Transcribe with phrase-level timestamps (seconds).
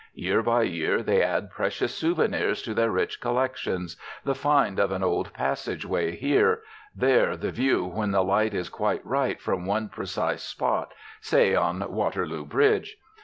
[0.15, 5.03] Year by year they add precious souvenirs to their rich collections, the find of an
[5.03, 6.63] old passage way here,
[6.95, 11.87] there the view when the light is quite right from one precise spot, say, on
[11.93, 12.97] Waterloo Bridge.